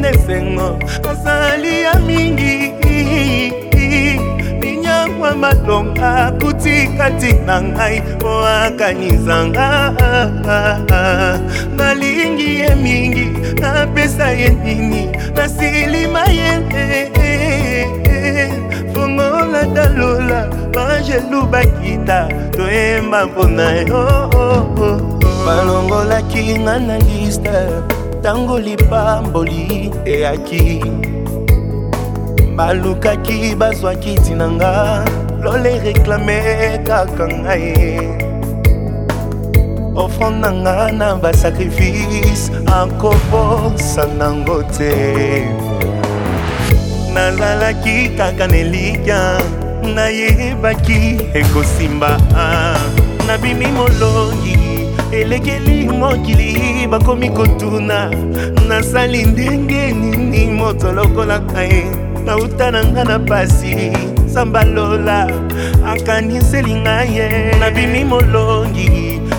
[0.00, 0.78] na esengo
[1.10, 2.72] azali ya mingi
[4.60, 8.30] binyangwa matonga akuti kati na ngai po
[8.64, 9.68] akanisanga
[11.76, 13.26] nalingi ye mingi
[13.60, 15.02] napesa ye nini
[15.36, 16.50] nasilima ye
[18.94, 20.40] fongola talola
[20.86, 22.18] angelu bakita
[22.54, 24.02] toyemba mpona yo
[25.46, 27.58] balongolaki nga na liste
[28.18, 29.58] ntango lipamboli
[30.12, 30.62] eyaki
[32.56, 34.72] balukaki bazwaki ntina nga
[35.42, 36.38] lola ereklame
[36.88, 37.74] kaka ngai
[40.02, 42.46] ofrande na nga na basakrifise
[42.78, 44.92] akobosana ngo te
[47.14, 49.20] nalalaki kaka nelikya
[49.94, 51.00] nayebaki
[51.40, 52.10] ekosimba
[53.28, 54.67] nabimi molongi
[55.12, 58.08] elekeli mokili bakomi kotuna
[58.68, 61.84] nasali ndenge nini moto lokolaka ye
[62.24, 63.74] nauta na nga na pasi
[64.26, 65.26] nzamba lola
[65.88, 67.28] akaniseli ngai ye
[67.60, 68.90] nabimi molongi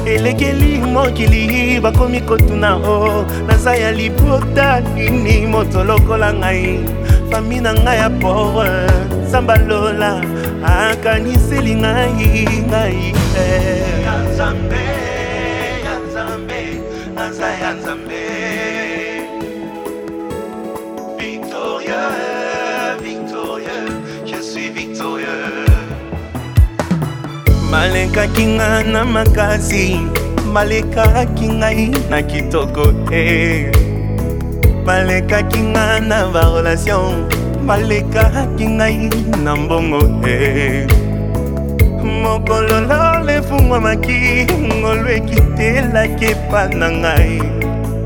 [0.05, 6.67] elekeli mokili bakomi kotuna o naza ya libota nini moto lokola ngai
[7.31, 8.87] fami na ngai ya pore
[9.27, 10.11] nzamba lola
[10.89, 13.01] akaniseli ngai ngai
[13.37, 13.99] eh.
[17.37, 18.25] sanza ya nzambe
[21.19, 22.17] victorieux
[23.05, 23.87] victorieux
[24.25, 25.53] je suis victorieux
[27.71, 30.01] balekaki nga na makasi
[30.53, 33.61] balekaki ngai na kitoko e eh.
[34.85, 37.29] balekaki nga na barelation
[37.67, 39.05] balekaki ngai
[39.45, 41.08] na mbongo e eh.
[42.03, 47.39] mokolo lolo efungwamaki ngolu ekitelaki epa na ngai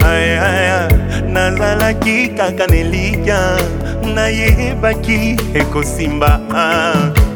[0.06, 0.88] ayaya
[1.34, 3.58] nazalaki kaka nelikya
[4.16, 6.42] nayebaki ekosimba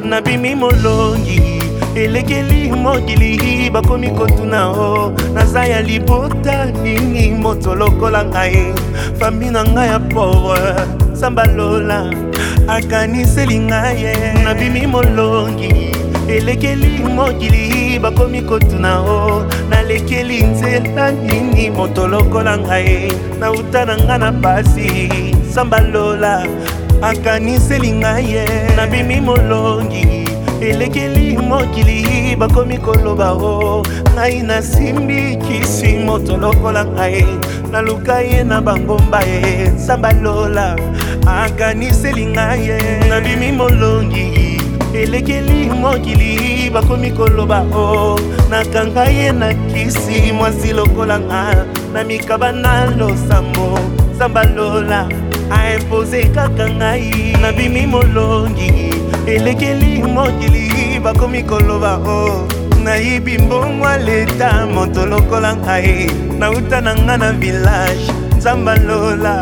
[0.04, 1.62] nabimi molongi
[1.96, 8.74] elekeli mokili bakomi kotuna o naza ya libota nini moto lokola ngai
[9.20, 10.74] fami na ngai ya povre
[11.14, 12.10] sambalola
[12.70, 14.14] akaniseli ngai ye
[14.44, 23.96] nabimi molongi elekeli mokili bakomi kotuna o nalekeli nzela nini moto lokola ngai nauta na
[24.04, 24.90] ngai na pasi
[25.54, 26.34] sambalola
[27.10, 28.46] akaniseli ngai ye
[28.78, 30.06] nabimi molongi
[30.70, 31.98] elekeli mokili
[32.42, 33.84] bakomi koloba o
[34.16, 37.24] ngai nasimbi kisi moto lokola ngai
[37.74, 39.46] naluka ye na bangomba ye
[39.86, 40.66] sambalola
[41.42, 42.78] akaniseli ngai ye
[43.10, 44.47] nabimi molongi
[45.04, 47.84] elekeli mokili bakomi koloba o
[48.18, 48.20] oh.
[48.52, 53.80] nakanga ye na kisi mwasi lokolanga na mikaba na losambo
[54.18, 55.08] zamba lola
[55.52, 58.74] aimpose kaka ngai nabimi molongi
[59.28, 62.48] elekeli mokili bakomi koloba o oh.
[62.84, 66.10] nayibi mbongwa leta moto lokola ngai
[66.40, 69.34] nauta na nga na village nzamba lola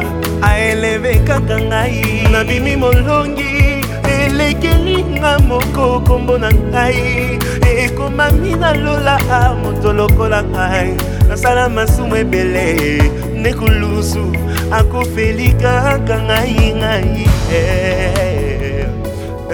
[0.42, 3.85] aeleve kaka ngai nabimi molongi
[4.36, 9.16] elekelinga moko kombo na ngai e ekomami nalola
[9.64, 10.90] moto lokola ngai
[11.30, 12.70] nasala masumu ebele
[13.42, 14.24] nekulusu
[14.78, 17.52] akofeli kaka ngai ngai e,
[19.48, 19.50] e,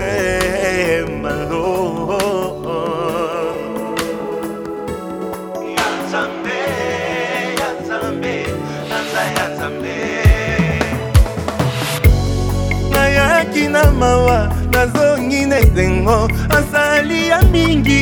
[12.93, 14.39] nayaki na mawa
[14.81, 16.17] azongi na esengo
[16.57, 18.01] azali ya mingi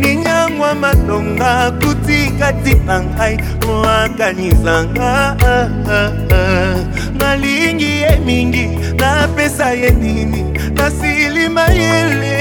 [0.00, 3.36] ninyangwa matonga kuti kati na ngai
[3.72, 5.12] oakanisanga
[7.18, 8.66] nalingi ye mingi
[9.00, 10.40] napesa ye nini
[10.78, 12.34] nasilima yele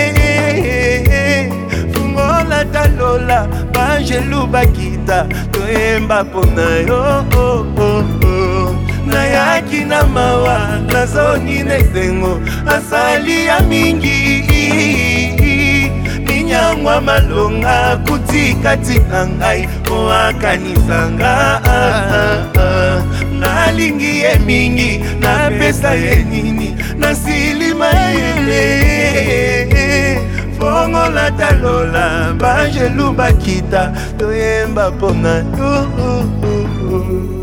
[1.93, 3.39] fungola talola
[3.73, 5.17] bangelu bakita
[5.51, 7.01] toyemba mpona yo
[7.35, 8.22] oh, oh.
[9.05, 14.17] nayaki na mawa nazoni na esengo asali ya mingi
[16.25, 21.33] minyangwa malonga kutikati na ngai oakanisanga
[23.39, 28.65] nalingi ye mingi napesa ye nini nasilima yele
[30.57, 32.05] fongola talola
[32.39, 33.83] bangelu bakita
[34.17, 37.42] toyemba mpona yo